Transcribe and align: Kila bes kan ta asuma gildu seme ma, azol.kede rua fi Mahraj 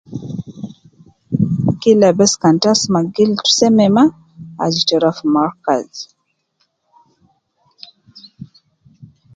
Kila 1.81 2.09
bes 2.17 2.33
kan 2.41 2.55
ta 2.61 2.69
asuma 2.75 2.99
gildu 3.15 3.45
seme 3.57 3.85
ma, 3.95 4.03
azol.kede 4.61 4.97
rua 5.01 5.17
fi 5.17 5.25
Mahraj 5.33 5.91